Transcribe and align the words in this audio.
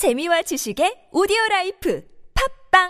재미와 0.00 0.40
지식의 0.40 1.08
오디오 1.12 1.36
라이프 1.50 2.02
팟빵 2.72 2.88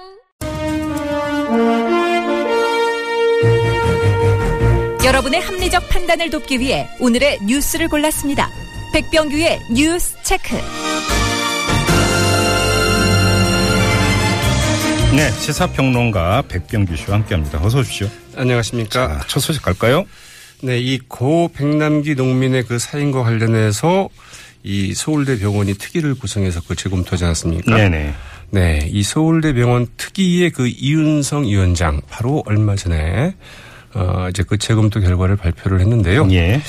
여러분의 5.05 5.41
합리적 5.41 5.89
판단을 5.89 6.31
돕기 6.31 6.61
위해 6.61 6.89
오늘의 7.01 7.41
뉴스를 7.49 7.89
골랐습니다. 7.89 8.49
백병규의 8.93 9.59
뉴스 9.75 10.23
체크. 10.23 10.55
네, 15.17 15.31
시사평론가 15.33 16.43
백병규 16.43 16.95
씨와 16.95 17.17
함께합니다. 17.17 17.61
어서 17.61 17.81
오십시오. 17.81 18.07
안녕하십니까. 18.37 18.89
자, 19.19 19.25
첫 19.27 19.41
소식 19.41 19.63
갈까요? 19.63 20.05
네, 20.63 20.79
이 20.79 21.01
고 21.09 21.49
백남기 21.53 22.15
농민의 22.15 22.67
그 22.67 22.79
사인과 22.79 23.25
관련해서 23.25 24.09
이 24.63 24.95
서울대 24.95 25.39
병원이 25.39 25.75
특위를 25.75 26.15
구성해서 26.15 26.61
그 26.67 26.75
재검토하지 26.75 27.25
않았습니까? 27.25 27.77
네네. 27.77 28.15
네, 28.51 28.89
이 28.91 29.03
서울대 29.03 29.53
병원 29.53 29.87
특위의 29.97 30.51
그 30.51 30.67
이윤성 30.69 31.45
위원장 31.45 32.01
바로 32.09 32.43
얼마 32.47 32.75
전에 32.75 33.35
어 33.95 34.27
이제 34.29 34.43
그 34.43 34.59
재검토 34.59 35.01
결과를 35.01 35.37
발표를 35.37 35.81
했는데요. 35.81 36.29
예. 36.33 36.61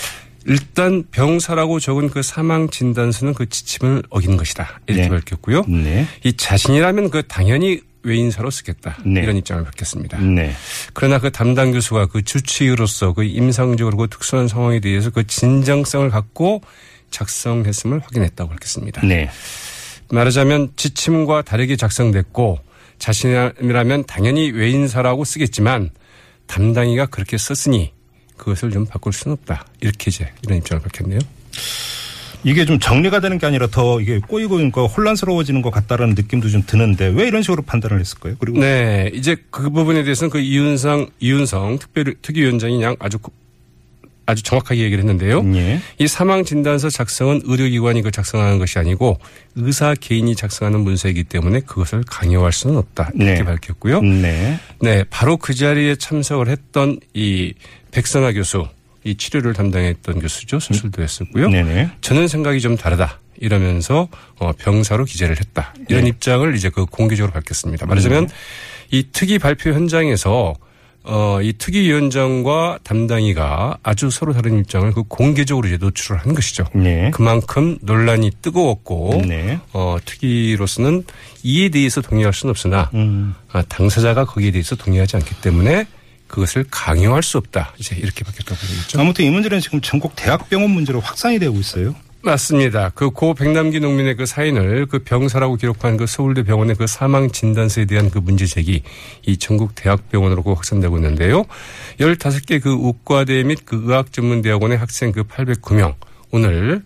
일단 0.45 1.03
병사라고 1.11 1.79
적은 1.79 2.09
그 2.09 2.21
사망 2.21 2.69
진단서는 2.69 3.33
그 3.33 3.47
지침을 3.47 4.03
어긴 4.09 4.37
것이다 4.37 4.81
이렇게 4.87 5.03
네. 5.03 5.09
밝혔고요. 5.09 5.65
네. 5.67 6.07
이 6.23 6.33
자신이라면 6.33 7.09
그 7.11 7.23
당연히 7.27 7.81
외인사로 8.03 8.49
쓰겠다 8.49 8.97
네. 9.05 9.21
이런 9.21 9.37
입장을 9.37 9.63
밝혔습니다. 9.63 10.17
네. 10.19 10.53
그러나 10.93 11.19
그 11.19 11.31
담당 11.31 11.71
교수가 11.71 12.07
그 12.07 12.23
주치의로서 12.23 13.13
그 13.13 13.23
임상적으로 13.23 13.97
그 13.97 14.07
특수한 14.07 14.47
상황에 14.47 14.79
대해서 14.79 15.11
그 15.11 15.25
진정성을 15.25 16.09
갖고 16.09 16.61
작성했음을 17.11 17.99
확인했다고 17.99 18.49
밝혔습니다. 18.49 19.05
네. 19.05 19.29
말하자면 20.09 20.73
지침과 20.75 21.43
다르게 21.43 21.75
작성됐고 21.75 22.59
자신이라면 22.99 24.05
당연히 24.05 24.51
외인사라고 24.51 25.23
쓰겠지만 25.23 25.89
담당이가 26.47 27.07
그렇게 27.07 27.37
썼으니 27.37 27.93
그것을 28.37 28.71
좀 28.71 28.85
바꿀 28.85 29.13
수는 29.13 29.33
없다. 29.33 29.65
이렇게 29.79 30.09
이제 30.09 30.31
이런 30.43 30.57
입장을 30.57 30.81
밝혔네요. 30.81 31.19
이게 32.43 32.65
좀 32.65 32.79
정리가 32.79 33.19
되는 33.19 33.37
게 33.37 33.45
아니라 33.45 33.67
더 33.67 34.01
이게 34.01 34.19
꼬이고 34.19 34.59
있고 34.61 34.87
혼란스러워지는 34.87 35.61
것 35.61 35.69
같다라는 35.69 36.15
느낌도 36.15 36.49
좀 36.49 36.63
드는데 36.65 37.07
왜 37.07 37.27
이런 37.27 37.43
식으로 37.43 37.61
판단을 37.61 37.99
했을까요? 37.99 38.35
그리고 38.39 38.59
네, 38.59 39.11
이제 39.13 39.35
그 39.51 39.69
부분에 39.69 40.03
대해서는 40.03 40.31
그 40.31 40.39
이윤상 40.39 41.09
이윤성 41.19 41.77
특별 41.79 42.15
특위위원장이 42.21 42.77
그냥 42.77 42.95
아주 42.99 43.19
아주 44.31 44.43
정확하게 44.43 44.81
얘기를 44.81 45.03
했는데요. 45.03 45.43
예. 45.55 45.79
이 45.99 46.07
사망 46.07 46.43
진단서 46.43 46.89
작성은 46.89 47.41
의료기관이 47.45 48.01
그 48.01 48.11
작성하는 48.11 48.57
것이 48.57 48.79
아니고 48.79 49.19
의사 49.55 49.93
개인이 49.93 50.33
작성하는 50.35 50.81
문서이기 50.81 51.25
때문에 51.25 51.61
그것을 51.61 52.03
강요할 52.07 52.51
수는 52.51 52.77
없다 52.77 53.11
이렇게 53.13 53.33
네. 53.33 53.43
밝혔고요. 53.43 54.01
네. 54.01 54.59
네, 54.81 55.03
바로 55.09 55.37
그 55.37 55.53
자리에 55.53 55.95
참석을 55.95 56.47
했던 56.47 56.99
이 57.13 57.53
백선아 57.91 58.33
교수, 58.33 58.67
이 59.03 59.15
치료를 59.15 59.53
담당했던 59.53 60.19
교수죠. 60.19 60.59
수술도 60.59 61.01
했었고요. 61.03 61.49
네네. 61.49 61.91
저는 62.01 62.27
생각이 62.27 62.61
좀 62.61 62.77
다르다. 62.77 63.19
이러면서 63.39 64.07
어, 64.37 64.51
병사로 64.53 65.05
기재를 65.05 65.39
했다. 65.39 65.73
이런 65.89 66.03
네. 66.03 66.09
입장을 66.09 66.55
이제 66.55 66.69
그 66.69 66.85
공개적으로 66.85 67.33
밝혔습니다. 67.33 67.87
말하자면 67.87 68.29
이 68.91 69.07
특위 69.11 69.39
발표 69.39 69.71
현장에서 69.71 70.53
어, 71.03 71.39
이 71.41 71.53
특위위원장과 71.53 72.79
담당이가 72.83 73.77
아주 73.81 74.09
서로 74.09 74.33
다른 74.33 74.59
입장을 74.59 74.91
그 74.93 75.03
공개적으로 75.03 75.67
이제 75.67 75.77
노출을 75.77 76.21
한 76.21 76.33
것이죠. 76.35 76.65
네. 76.75 77.09
그만큼 77.11 77.77
논란이 77.81 78.31
뜨거웠고 78.41 79.23
네. 79.27 79.59
어, 79.73 79.97
특위로서는 80.05 81.03
이에 81.43 81.69
대해서 81.69 82.01
동의할 82.01 82.33
수는 82.33 82.51
없으나 82.51 82.89
음. 82.93 83.33
아, 83.51 83.63
당사자가 83.63 84.25
거기에 84.25 84.51
대해서 84.51 84.75
동의하지 84.75 85.17
않기 85.17 85.41
때문에 85.41 85.87
그것을 86.27 86.65
강요할 86.69 87.23
수 87.23 87.37
없다. 87.37 87.73
이제 87.77 87.95
이렇게 87.95 88.23
바뀌었다고 88.23 88.59
되겠죠. 88.67 89.01
아무튼 89.01 89.25
이 89.25 89.29
문제는 89.29 89.59
지금 89.59 89.81
전국 89.81 90.15
대학병원 90.15 90.71
문제로 90.71 90.99
확산이 90.99 91.39
되고 91.39 91.57
있어요. 91.57 91.93
맞습니다. 92.23 92.89
그 92.89 93.09
고 93.09 93.33
백남기 93.33 93.79
농민의 93.79 94.15
그 94.15 94.25
사인을 94.25 94.85
그 94.85 94.99
병사라고 94.99 95.55
기록한 95.55 95.97
그 95.97 96.05
서울대 96.05 96.43
병원의 96.43 96.75
그 96.75 96.87
사망 96.87 97.31
진단서에 97.31 97.85
대한 97.85 98.09
그 98.09 98.19
문제 98.19 98.45
제기 98.45 98.83
이 99.25 99.37
전국 99.37 99.73
대학병원으로 99.75 100.43
그 100.43 100.51
확산되고 100.51 100.97
있는데요. 100.97 101.45
15개 101.99 102.61
그 102.61 102.77
의과대 102.79 103.43
및 103.43 103.59
그 103.65 103.83
의학 103.85 104.11
전문 104.13 104.41
대학원의 104.41 104.77
학생 104.77 105.11
그 105.11 105.23
809명 105.23 105.95
오늘 106.31 106.83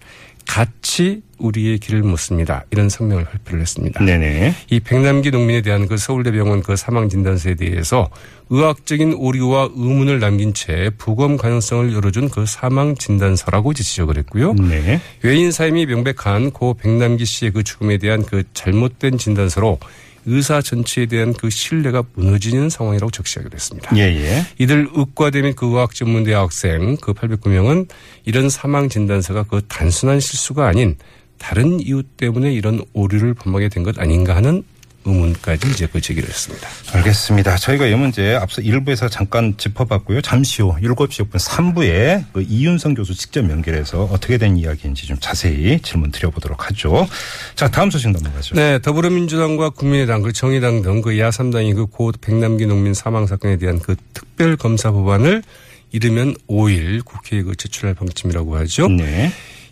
같이 0.48 1.22
우리의 1.38 1.80
길을 1.80 2.02
묻습니다. 2.04 2.64
이런 2.72 2.88
성명을 2.88 3.26
발표를 3.26 3.62
했습니다. 3.62 4.04
네네. 4.04 4.56
이 4.70 4.80
백남기 4.80 5.32
농민에 5.32 5.62
대한 5.62 5.88
그 5.88 5.98
서울대병원 5.98 6.64
그 6.64 6.76
사망 6.76 7.10
진단서에 7.10 7.56
대해서 7.56 8.10
의학적인 8.50 9.16
오류와 9.16 9.70
의문을 9.76 10.20
남긴 10.20 10.54
채 10.54 10.92
부검 10.98 11.38
가능성을 11.38 11.94
열어준 11.94 12.30
그 12.30 12.46
사망 12.46 12.96
진단서라고 12.96 13.74
지적을 13.74 14.18
했고요. 14.20 14.54
네. 14.54 15.02
외인 15.24 15.52
사임이 15.52 15.88
명백한 15.88 16.52
고 16.52 16.76
백남기 16.76 17.26
씨의 17.26 17.52
그 17.52 17.64
죽음에 17.64 17.98
대한 17.98 18.24
그 18.24 18.44
잘못된 18.54 19.18
진단서로 19.18 19.80
의사 20.26 20.62
전체에 20.62 21.06
대한 21.06 21.34
그 21.34 21.50
신뢰가 21.50 22.04
무너지는 22.16 22.70
상황이라고 22.70 23.12
적시하기도 23.12 23.54
했습니다. 23.56 23.96
예예. 23.96 24.46
이들 24.58 24.90
의과대 24.94 25.42
및 25.42 25.56
그 25.56 25.68
의학 25.68 25.94
전문 25.94 26.24
대 26.24 26.34
학생 26.34 26.98
그 26.98 27.14
809명은 27.14 27.88
이런 28.26 28.50
사망 28.50 28.90
진단서가 28.90 29.44
그 29.44 29.62
단순한 29.68 30.20
실수가 30.20 30.68
아닌 30.68 30.96
다른 31.38 31.80
이유 31.80 32.02
때문에 32.04 32.54
이런 32.54 32.82
오류를 32.94 33.34
범하게 33.34 33.70
된 33.70 33.84
것 33.84 34.00
아닌가 34.00 34.36
하는 34.36 34.64
의문까지 35.06 35.70
이제 35.70 35.88
그 35.92 36.02
제기를 36.02 36.28
했습니다. 36.28 36.68
알겠습니다. 36.94 37.56
저희가 37.58 37.86
이 37.88 37.96
문제 37.96 38.36
앞서 38.36 38.62
1부에서 38.62 39.10
잠깐 39.10 39.56
짚어봤고요. 39.58 40.22
잠시 40.22 40.62
후 40.62 40.76
7시 40.82 41.30
6분 41.30 41.40
3부에 41.40 42.26
그 42.34 42.42
이윤성 42.48 42.96
교수 42.96 43.16
직접 43.16 43.50
연결해서 43.50 44.04
어떻게 44.06 44.38
된 44.38 44.58
이야기인지 44.58 45.08
좀 45.08 45.18
자세히 45.20 45.80
질문 45.82 46.12
드려보도록 46.12 46.68
하죠. 46.68 47.08
자, 47.56 47.70
다음 47.70 47.92
소식 47.92 48.10
넘어가죠. 48.10 48.56
네, 48.56 48.80
더불어민주당과 48.82 49.70
국민의당, 49.72 50.22
그 50.22 50.34
정의당 50.34 50.82
등 50.82 51.02
그 51.02 51.20
야삼당이 51.20 51.74
그 51.74 51.86
고 51.86 52.12
백남기 52.20 52.66
농민 52.66 52.94
사망 52.94 53.28
사건에 53.28 53.58
대한 53.58 53.80
그 53.80 53.96
특별 54.14 54.56
검사 54.58 54.92
법안을 54.92 55.44
이르면 55.92 56.36
5일 56.50 57.06
국회에 57.06 57.44
그 57.44 57.56
제출할 57.56 57.94
방침이라고 57.96 58.58
하죠. 58.58 58.88
네. 58.90 59.32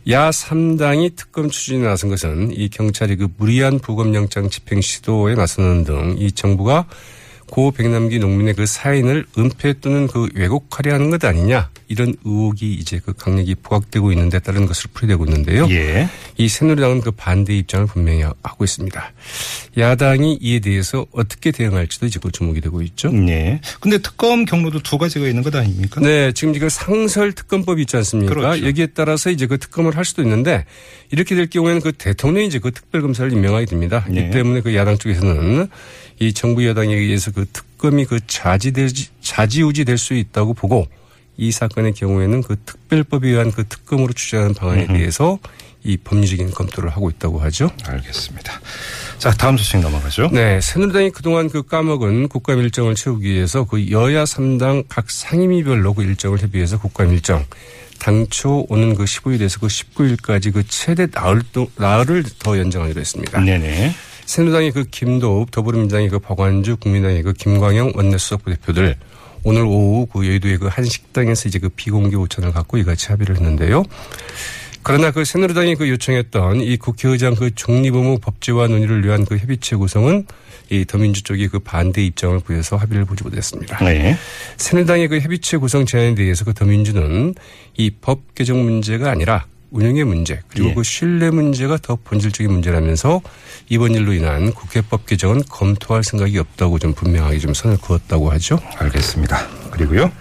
야 0.09 0.29
3당이 0.31 1.15
특검 1.15 1.49
추진에 1.49 1.85
나선 1.85 2.09
것은 2.09 2.51
이 2.53 2.67
경찰이 2.67 3.15
그 3.15 3.29
무리한 3.37 3.79
부검영장 3.79 4.49
집행 4.49 4.81
시도에 4.81 5.35
나서는 5.35 5.85
등 5.85 6.15
이 6.19 6.31
정부가 6.31 6.85
고 7.53 7.69
백남기 7.69 8.17
농민의 8.17 8.55
그 8.55 8.65
사인을 8.65 9.27
은폐 9.37 9.73
또는 9.73 10.07
그 10.07 10.27
왜곡하려 10.33 10.95
하는 10.95 11.11
것 11.11 11.23
아니냐 11.23 11.69
이런 11.87 12.15
의혹이 12.25 12.73
이제 12.73 12.99
그 13.05 13.13
강력히 13.13 13.53
부각되고 13.53 14.11
있는 14.11 14.29
데 14.29 14.39
따른 14.39 14.65
것으로 14.65 14.89
풀이되고 14.95 15.25
있는데요. 15.25 15.67
예. 15.69 16.09
이 16.37 16.47
새누리당은 16.47 17.01
그 17.01 17.11
반대 17.11 17.55
입장을 17.55 17.85
분명히 17.85 18.23
하고 18.23 18.63
있습니다. 18.63 19.13
야당이 19.77 20.39
이에 20.41 20.61
대해서 20.61 21.05
어떻게 21.11 21.51
대응할지도 21.51 22.07
이제 22.07 22.19
그 22.19 22.31
주목이 22.31 22.59
되고 22.59 22.81
있죠. 22.81 23.11
네. 23.11 23.61
근데 23.79 23.99
특검 23.99 24.45
경로도 24.45 24.81
두 24.81 24.97
가지가 24.97 25.27
있는 25.27 25.43
것 25.43 25.53
아닙니까? 25.53 26.01
네, 26.01 26.31
지금 26.31 26.55
이거 26.55 26.69
상설 26.69 27.33
특검법이 27.33 27.83
있지 27.83 27.95
않습니까? 27.97 28.33
그렇죠. 28.33 28.65
여기에 28.65 28.87
따라서 28.95 29.29
이제 29.29 29.45
그 29.45 29.59
특검을 29.59 29.95
할 29.95 30.05
수도 30.05 30.23
있는데 30.23 30.65
이렇게 31.11 31.35
될 31.35 31.47
경우에는 31.47 31.81
그 31.81 31.91
대통령이 31.91 32.47
이제 32.47 32.57
그 32.57 32.71
특별검사를 32.71 33.31
임명하게 33.31 33.67
됩니다. 33.67 34.07
네. 34.09 34.21
이 34.21 34.31
때문에 34.31 34.61
그 34.61 34.75
야당 34.75 34.97
쪽에서는 34.97 35.67
이 36.19 36.33
정부 36.33 36.65
여당에 36.65 36.93
의해서 36.95 37.31
그 37.31 37.42
특검이 37.51 38.05
그 38.05 38.19
자지되지, 38.25 39.09
자지우지 39.21 39.85
될 39.85 39.97
수 39.97 40.13
있다고 40.13 40.53
보고 40.53 40.87
이 41.37 41.51
사건의 41.51 41.93
경우에는 41.93 42.43
그 42.43 42.55
특별법에 42.65 43.29
의한 43.29 43.51
그 43.51 43.67
특검으로 43.67 44.13
추진하는 44.13 44.53
방안에 44.53 44.85
대해서 44.87 45.39
이 45.83 45.97
법리적인 45.97 46.51
검토를 46.51 46.89
하고 46.91 47.09
있다고 47.09 47.39
하죠. 47.39 47.69
알겠습니다. 47.85 48.61
자, 49.17 49.31
다음 49.31 49.57
소식 49.57 49.79
넘어가죠. 49.79 50.29
네, 50.31 50.61
새누리당이 50.61 51.09
그동안 51.11 51.49
그 51.49 51.63
까먹은 51.63 52.29
국감 52.29 52.59
일정을 52.59 52.95
채우기 52.95 53.29
위해서 53.29 53.65
그 53.65 53.89
여야 53.91 54.23
3당 54.23 54.85
각 54.87 55.09
상임위별로 55.09 55.93
그 55.93 56.03
일정을 56.03 56.39
협의해서 56.41 56.79
국감 56.79 57.11
일정 57.11 57.45
당초 57.99 58.65
오는 58.69 58.95
그 58.95 59.05
15일에서 59.05 59.59
그 59.61 59.67
19일까지 59.67 60.53
그 60.53 60.63
최대 60.67 61.07
나흘 61.07 61.41
동, 61.51 61.67
나흘을 61.77 62.23
더 62.39 62.57
연장하기로 62.59 62.99
했습니다. 62.99 63.39
네네. 63.39 63.93
새누리당의 64.25 64.71
그 64.71 64.83
김도읍, 64.85 65.51
더불어민주당의 65.51 66.09
그 66.09 66.19
박완주, 66.19 66.77
국민당의 66.77 67.23
그 67.23 67.33
김광영 67.33 67.93
원내수석부 67.95 68.51
대표들 68.55 68.95
오늘 69.43 69.63
오후 69.63 70.05
그 70.05 70.25
여의도의 70.25 70.57
그 70.57 70.67
한 70.67 70.85
식당에서 70.85 71.49
이제 71.49 71.59
그 71.59 71.69
비공개 71.69 72.15
오찬을 72.15 72.51
갖고 72.53 72.77
이같이 72.77 73.07
합의를 73.07 73.35
했는데요. 73.35 73.83
그러나 74.81 75.11
그 75.11 75.23
새누리당이 75.23 75.75
그 75.75 75.89
요청했던 75.89 76.61
이 76.61 76.77
국회의장 76.77 77.35
그 77.35 77.53
중립의무 77.55 78.19
법제화 78.19 78.67
논의를 78.67 79.03
위한 79.05 79.25
그 79.25 79.37
협의체 79.37 79.75
구성은 79.77 80.25
이 80.69 80.85
더민주 80.85 81.23
쪽이 81.23 81.49
그 81.49 81.59
반대 81.59 82.03
입장을 82.03 82.39
보여서 82.39 82.75
합의를 82.77 83.05
보지 83.05 83.23
못했습니다. 83.23 83.83
네. 83.83 84.17
새누리당의 84.57 85.07
그 85.09 85.19
협의체 85.19 85.57
구성 85.57 85.85
제안에 85.85 86.15
대해서 86.15 86.43
그 86.45 86.53
더민주는 86.53 87.35
이 87.77 87.91
법 88.01 88.33
개정 88.35 88.63
문제가 88.63 89.11
아니라 89.11 89.45
운영의 89.73 90.05
문제 90.05 90.39
그리고 90.47 90.69
예. 90.69 90.73
그 90.75 90.83
신뢰 90.83 91.31
문제가 91.31 91.77
더 91.77 91.97
본질적인 92.01 92.51
문제라면서 92.51 93.21
이번 93.69 93.95
일로 93.95 94.13
인한 94.13 94.53
국회법 94.53 95.07
개정은 95.07 95.41
검토할 95.49 96.03
생각이 96.03 96.37
없다고 96.37 96.79
좀 96.79 96.93
분명하게 96.93 97.39
좀 97.39 97.53
선을 97.53 97.77
그었다고 97.81 98.31
하죠. 98.31 98.59
알겠습니다. 98.77 99.45
그리고요. 99.71 100.11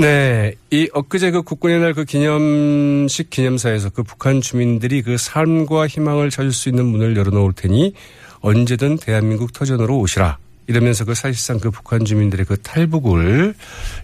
네. 0.00 0.54
이 0.70 0.88
엊그제 0.92 1.32
그 1.32 1.42
국군의 1.42 1.80
날 1.80 1.94
그 1.94 2.04
기념식 2.04 3.30
기념사에서 3.30 3.90
그 3.90 4.04
북한 4.04 4.40
주민들이 4.40 5.02
그 5.02 5.18
삶과 5.18 5.88
희망을 5.88 6.30
찾을 6.30 6.52
수 6.52 6.68
있는 6.68 6.86
문을 6.86 7.16
열어놓을 7.16 7.52
테니 7.54 7.94
언제든 8.40 8.98
대한민국 8.98 9.52
터전으로 9.52 9.98
오시라. 9.98 10.38
이러면서 10.68 11.04
그 11.04 11.14
사실상 11.14 11.58
그 11.58 11.72
북한 11.72 12.04
주민들의 12.04 12.46
그 12.46 12.56
탈북을 12.62 13.54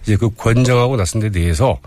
이제 0.03 0.17
그 0.17 0.29
권장하고 0.35 0.97
나선 0.97 1.21
데 1.21 1.29
대해서 1.29 1.79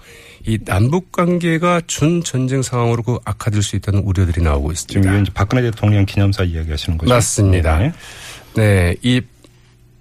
이 0.47 0.59
남북 0.65 1.13
관계가 1.13 1.83
준 1.87 2.23
전쟁 2.25 2.63
상황으로 2.63 3.03
그 3.03 3.19
악화될 3.25 3.63
수 3.63 3.77
있다는 3.77 4.01
우려들이 4.01 4.43
나오고 4.43 4.73
지금 4.75 5.01
있습니다. 5.03 5.13
이게 5.13 5.23
이제 5.23 5.31
박근혜 5.35 5.63
대통령 5.63 6.05
기념사 6.07 6.45
이야기하시는 6.45 6.97
거죠? 6.99 7.13
맞습니다. 7.13 7.79
네. 7.79 7.93
네, 8.55 8.95
이 9.03 9.21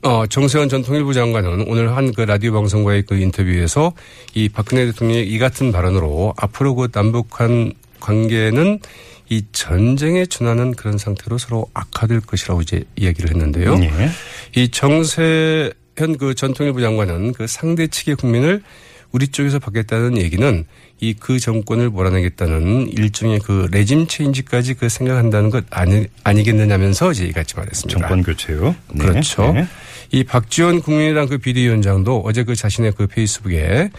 어, 0.01 0.25
정세현 0.27 0.69
전 0.69 0.81
통일부 0.81 1.13
장관은 1.13 1.67
오늘 1.67 1.95
한 1.95 2.13
그 2.13 2.21
라디오 2.21 2.53
방송과의 2.53 3.03
그 3.03 3.17
인터뷰에서 3.17 3.91
이 4.33 4.47
박근혜 4.47 4.85
대통령의 4.85 5.27
이 5.27 5.37
같은 5.39 5.71
발언으로 5.73 6.33
앞으로 6.37 6.75
그 6.75 6.87
남북한 6.93 7.73
관계는 7.99 8.79
이 9.27 9.43
전쟁에 9.51 10.25
준하는 10.25 10.71
그런 10.73 10.97
상태로 10.97 11.37
서로 11.37 11.67
악화될 11.73 12.21
것이라고 12.21 12.61
이제 12.61 12.83
이야기를 12.95 13.29
했는데요. 13.31 13.77
예. 13.83 14.09
이 14.55 14.69
정세현 14.69 16.17
그 16.17 16.33
전 16.33 16.53
통일부 16.53 16.81
장관은 16.81 17.33
그 17.33 17.45
상대 17.45 17.85
측의 17.87 18.15
국민을 18.15 18.63
우리 19.11 19.27
쪽에서 19.27 19.59
받겠다는 19.59 20.17
얘기는 20.17 20.65
이 21.01 21.13
그 21.19 21.39
정권을 21.39 21.89
몰아내겠다는 21.89 22.89
일종의 22.91 23.39
그 23.39 23.67
레짐 23.71 24.07
체인지까지 24.07 24.73
그 24.75 24.89
생각한다는 24.89 25.49
것 25.49 25.65
아니, 25.69 26.05
아니겠느냐면서 26.23 27.11
이제 27.11 27.25
이같이 27.25 27.55
말했습니다. 27.55 27.99
정권 27.99 28.23
교체요. 28.23 28.75
네. 28.93 29.05
그렇죠. 29.05 29.53
네. 29.53 29.65
이 30.11 30.23
박지원 30.23 30.81
국민의당 30.81 31.27
그 31.27 31.37
비대위원장도 31.37 32.23
어제 32.25 32.43
그 32.43 32.55
자신의 32.55 32.93
그 32.97 33.07
페이스북에 33.07 33.91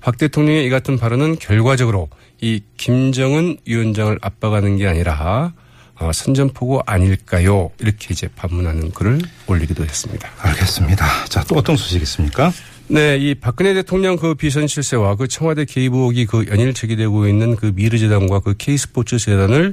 박 0.00 0.16
대통령의 0.16 0.66
이 0.66 0.70
같은 0.70 0.96
발언은 0.98 1.38
결과적으로 1.38 2.08
이 2.40 2.62
김정은 2.76 3.58
위원장을 3.66 4.18
압박하는 4.22 4.76
게 4.76 4.86
아니라 4.86 5.52
어, 5.98 6.12
선전포고 6.12 6.82
아닐까요? 6.86 7.70
이렇게 7.80 8.08
이제 8.10 8.28
반문하는 8.36 8.90
글을 8.92 9.18
올리기도 9.46 9.82
했습니다. 9.84 10.30
알겠습니다. 10.38 11.24
자, 11.28 11.42
또 11.44 11.56
어떤 11.56 11.76
소식 11.76 12.00
있습니까? 12.02 12.52
네, 12.88 13.16
이 13.18 13.34
박근혜 13.34 13.74
대통령 13.74 14.16
그 14.16 14.34
비선 14.36 14.68
실세와 14.68 15.16
그 15.16 15.26
청와대 15.26 15.64
개입 15.64 15.92
의혹이 15.92 16.26
그 16.26 16.46
연일 16.48 16.72
제기되고 16.72 17.26
있는 17.26 17.56
그 17.56 17.72
미르재단과 17.74 18.40
그 18.40 18.54
K스포츠 18.56 19.18
재단을 19.18 19.72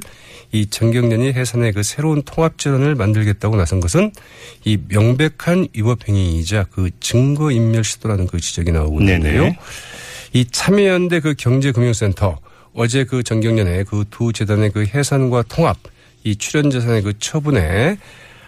이 0.50 0.66
정경련이 0.66 1.32
해산의 1.32 1.72
그 1.74 1.84
새로운 1.84 2.22
통합재단을 2.22 2.96
만들겠다고 2.96 3.56
나선 3.56 3.78
것은 3.78 4.10
이 4.64 4.78
명백한 4.88 5.68
위법 5.74 6.08
행위이자 6.08 6.66
그 6.72 6.90
증거인멸 6.98 7.84
시도라는 7.84 8.26
그 8.26 8.40
지적이 8.40 8.72
나오고 8.72 9.00
있는데요. 9.00 9.54
이 10.32 10.44
참여연대 10.44 11.20
그 11.20 11.34
경제금융센터 11.34 12.38
어제 12.74 13.04
그 13.04 13.22
정경련의 13.22 13.84
그 13.84 14.04
두 14.10 14.32
재단의 14.32 14.70
그 14.70 14.86
해산과 14.86 15.44
통합 15.44 15.78
이 16.24 16.34
출연 16.34 16.70
재산의 16.70 17.02
그 17.02 17.16
처분에 17.20 17.96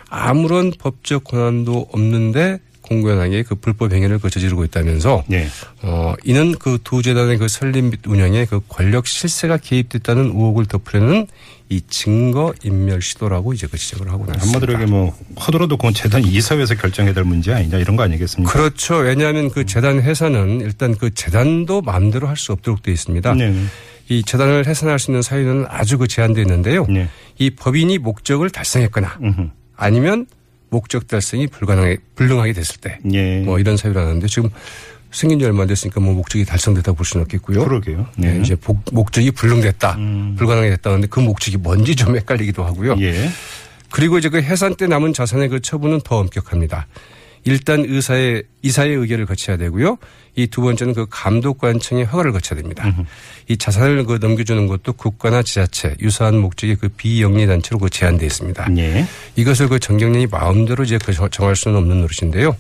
아무런 0.09 0.73
법적 0.77 1.25
권한도 1.25 1.89
없는데 1.93 2.59
공고연하게 2.89 3.43
그 3.43 3.55
불법 3.57 3.93
행위를 3.93 4.19
그 4.19 4.31
저지르고 4.31 4.65
있다면서 4.65 5.25
네. 5.27 5.47
어 5.83 6.15
이는 6.25 6.53
그 6.59 6.79
두 6.85 7.03
재단의 7.03 7.39
그 7.39 7.49
설립 7.49 7.83
및 7.85 8.01
운영에 8.07 8.45
그 8.45 8.61
권력 8.69 9.07
실세가 9.07 9.57
개입됐다는 9.59 10.27
의혹을 10.27 10.67
덮으려는 10.67 11.27
이 11.69 11.81
증거 11.89 12.55
인멸 12.63 13.03
시도라고 13.03 13.53
이제 13.53 13.67
그 13.67 13.77
지적을 13.77 14.09
하고 14.11 14.25
나습니다 14.27 14.47
한마디로 14.59 14.81
얘기 14.81 14.91
뭐 14.91 15.17
하더라도 15.37 15.77
그건 15.77 15.95
재단 15.95 16.23
이사회에서 16.25 16.77
결정해야 16.77 17.13
될 17.13 17.25
문제 17.25 17.53
아니냐 17.53 17.79
이런 17.79 17.97
거 17.97 18.05
아니겠습니까? 18.05 18.53
그렇죠. 18.53 18.97
왜냐하면 18.99 19.51
그 19.51 19.67
재단 19.67 20.01
해산은 20.01 20.61
일단 20.61 20.97
그 20.97 21.13
재단도 21.13 21.81
마음대로 21.83 22.29
할 22.29 22.37
수 22.37 22.53
없도록 22.53 22.83
되어 22.83 22.93
있습니다. 22.95 23.35
네. 23.35 23.51
네. 23.51 23.65
이 24.09 24.23
재단을 24.23 24.67
해산할 24.67 25.01
수 25.01 25.11
있는 25.11 25.23
사유는 25.23 25.65
아주 25.69 25.99
그 25.99 26.07
제한되어 26.07 26.43
있는데요. 26.43 26.87
네. 26.87 27.09
이 27.39 27.51
법인이 27.51 27.99
목적을 27.99 28.51
달성했거나 28.51 29.19
음흠. 29.21 29.49
아니면 29.75 30.27
목적 30.77 31.09
달성이 31.09 31.47
불가능하게 31.47 31.97
불능하게 32.17 32.53
됐을 32.53 32.77
때뭐 32.83 33.15
예. 33.15 33.45
이런 33.61 33.79
사유라는데 33.79 34.27
지금 34.27 34.51
생긴 35.11 35.39
지 35.39 35.47
얼마 35.47 35.63
안 35.63 35.69
됐으니까 35.69 36.01
뭐 36.01 36.13
목적이 36.13 36.45
달성됐다고 36.45 36.97
볼 36.97 37.07
수는 37.07 37.23
없겠고요. 37.25 37.65
그러게요. 37.65 38.07
네, 38.19 38.35
네. 38.35 38.41
이제 38.43 38.55
복- 38.57 38.83
목적이 38.93 39.31
불능됐다, 39.31 39.95
음. 39.97 40.35
불가능하게 40.37 40.77
됐다는데 40.77 41.07
그 41.07 41.21
목적이 41.21 41.57
뭔지 41.57 41.97
좀 41.97 42.15
헷갈리기도 42.15 42.63
하고요. 42.63 42.97
예. 43.01 43.31
그리고 43.91 44.19
이제 44.19 44.29
그 44.29 44.43
해산 44.43 44.75
때 44.77 44.87
남은 44.87 45.15
자산의 45.15 45.49
그 45.49 45.61
처분은 45.61 46.01
더 46.05 46.19
엄격합니다. 46.19 46.87
일단 47.47 47.85
의사의 47.87 48.43
이사의 48.63 48.97
의결을 48.97 49.25
거쳐야 49.25 49.57
되고요. 49.57 49.97
이 50.39 50.47
두 50.49 50.61
번째는 50.61 50.93
그 50.93 51.07
감독관청의 51.09 52.05
허가를 52.05 52.33
거쳐야 52.33 52.61
됩니다. 52.61 52.93
이 53.49 53.57
자산을 53.57 54.05
그 54.05 54.19
넘겨주는 54.21 54.67
것도 54.67 54.93
국가나 54.93 55.43
지자체 55.43 55.95
유사한 56.03 56.37
목적의 56.39 56.77
그 56.77 56.89
비영리 56.91 57.47
단체로 57.47 57.79
그 57.79 57.89
제한돼 57.89 58.27
있습니다. 58.27 58.69
예. 58.77 59.07
이것을 59.37 59.69
그 59.69 59.79
정경련이 59.79 60.27
마음대로 60.27 60.85
이제 60.85 60.99
그 61.03 61.13
정- 61.15 61.31
정할 61.31 61.57
수는 61.57 61.79
없는 61.79 62.03
노릇인데요. 62.03 62.55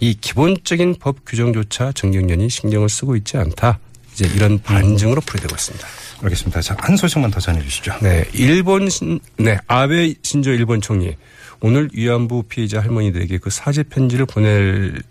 이 0.00 0.14
기본적인 0.20 0.96
법 0.98 1.24
규정조차 1.24 1.92
정경련이 1.92 2.48
신경을 2.50 2.88
쓰고 2.88 3.14
있지 3.16 3.36
않다. 3.36 3.78
이제 4.14 4.28
이런 4.34 4.60
반증으로 4.60 5.20
풀이되고 5.20 5.54
있습니다. 5.54 5.86
알겠습니다. 6.22 6.60
자, 6.62 6.76
한 6.80 6.96
소식만 6.96 7.30
더 7.30 7.38
전해 7.38 7.62
주시죠. 7.62 7.94
네, 8.02 8.24
일본 8.34 8.88
신, 8.90 9.20
네, 9.36 9.56
아베 9.68 10.14
신조 10.22 10.50
일본 10.50 10.80
총리 10.80 11.14
오늘 11.60 11.88
위안부 11.92 12.44
피해자 12.44 12.80
할머니들에게 12.80 13.38
그 13.38 13.50
사죄 13.50 13.82
편지를 13.82 14.26
보낼 14.26 15.02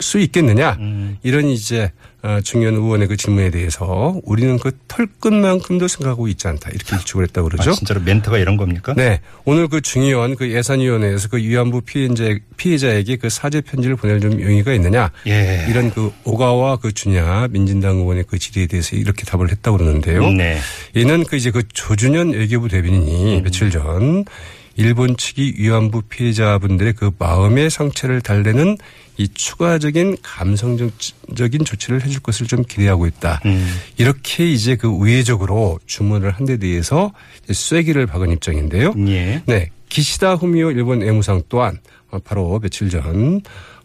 수 0.00 0.18
있겠느냐 0.18 0.78
이런 1.22 1.46
이제 1.46 1.92
어, 2.24 2.38
중요한 2.40 2.76
의원의 2.76 3.08
그 3.08 3.16
질문에 3.16 3.50
대해서 3.50 4.14
우리는 4.24 4.56
그 4.56 4.70
털끝만큼도 4.86 5.88
생각하고 5.88 6.28
있지 6.28 6.46
않다 6.46 6.70
이렇게 6.70 6.94
일축을 6.94 7.24
했다고 7.24 7.48
아, 7.48 7.50
그러죠. 7.50 7.72
진짜로 7.72 8.00
멘트가 8.00 8.38
이런 8.38 8.56
겁니까? 8.56 8.94
네, 8.96 9.20
오늘 9.44 9.66
그 9.66 9.80
중의원 9.80 10.36
그 10.36 10.52
예산위원회에서 10.52 11.28
그 11.28 11.38
위안부 11.38 11.80
피해자 11.80 12.36
피해자에게 12.56 13.16
그 13.16 13.28
사죄 13.28 13.60
편지를 13.60 13.96
보낼 13.96 14.20
좀 14.20 14.40
용의가 14.40 14.72
있느냐 14.74 15.10
예. 15.26 15.66
이런 15.68 15.90
그 15.90 16.12
오가와 16.22 16.76
그 16.76 16.92
주냐 16.92 17.48
민진당 17.50 17.96
의원의 17.96 18.24
그 18.28 18.38
질의에 18.38 18.68
대해서 18.68 18.94
이렇게 18.94 19.24
답을 19.24 19.50
했다고 19.50 19.78
그러는데요. 19.78 20.30
네. 20.30 20.58
이는 20.94 21.24
그 21.24 21.34
이제 21.34 21.50
그 21.50 21.66
조준현 21.66 22.34
외교부 22.34 22.68
대변인이 22.68 23.38
음. 23.38 23.42
며칠 23.42 23.70
전 23.70 24.24
일본 24.76 25.16
측이 25.16 25.54
위안부 25.58 26.02
피해자분들의 26.02 26.94
그 26.94 27.10
마음의 27.18 27.70
상처를 27.70 28.20
달래는 28.20 28.78
이 29.18 29.28
추가적인 29.28 30.16
감성적인 30.22 31.64
조치를 31.64 32.02
해줄 32.04 32.20
것을 32.20 32.46
좀 32.46 32.62
기대하고 32.62 33.06
있다. 33.06 33.40
음. 33.44 33.68
이렇게 33.98 34.50
이제 34.50 34.76
그 34.76 34.88
우회적으로 34.88 35.78
주문을 35.86 36.30
한 36.30 36.42
데 36.46 36.56
대해서 36.56 37.12
쐐기를 37.48 38.06
박은 38.06 38.32
입장인데요. 38.32 38.94
예. 39.08 39.42
네. 39.46 39.70
기시다 39.88 40.34
후미오 40.34 40.70
일본 40.72 41.02
외무상 41.02 41.42
또한 41.48 41.78
어, 42.10 42.18
바로 42.18 42.58
며칠 42.58 42.88
전 42.88 43.40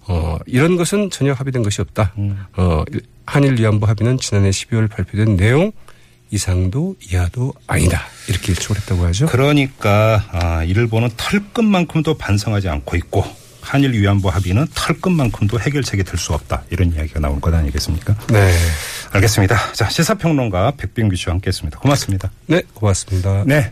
어, 0.07 0.37
이런 0.45 0.77
것은 0.77 1.09
전혀 1.11 1.33
합의된 1.33 1.61
것이 1.63 1.81
없다. 1.81 2.13
음. 2.17 2.39
어, 2.55 2.83
한일 3.25 3.59
위안부 3.59 3.85
합의는 3.85 4.17
지난해 4.17 4.49
12월 4.49 4.89
발표된 4.89 5.35
내용 5.35 5.71
이상도 6.31 6.95
이하도 7.09 7.53
아니다. 7.67 8.05
이렇게 8.27 8.51
일축을 8.51 8.77
했다고 8.77 9.05
하죠. 9.07 9.25
그러니까 9.27 10.23
아, 10.31 10.63
일본은 10.63 11.09
털끝만큼도 11.17 12.15
반성하지 12.17 12.69
않고 12.69 12.95
있고 12.97 13.25
한일 13.61 13.93
위안부 13.93 14.29
합의는 14.29 14.67
털끝만큼도 14.73 15.59
해결책이 15.59 16.03
될 16.03 16.17
수 16.17 16.33
없다. 16.33 16.63
이런 16.69 16.93
이야기가 16.93 17.19
나온 17.19 17.39
것 17.41 17.53
아니겠습니까? 17.53 18.15
네. 18.29 18.51
알겠습니다. 19.11 19.73
자, 19.73 19.89
시사평론가 19.89 20.73
백병규 20.77 21.15
씨와 21.15 21.33
함께했습니다. 21.35 21.79
고맙습니다. 21.79 22.29
네, 22.47 22.61
고맙습니다. 22.73 23.43
네. 23.45 23.65